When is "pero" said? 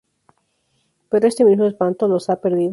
1.09-1.27